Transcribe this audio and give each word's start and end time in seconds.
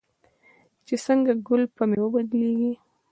چې 0.85 0.95
څنګه 1.05 1.33
ګل 1.47 1.63
په 1.75 1.83
میوه 1.89 2.09
بدلیږي. 2.13 2.73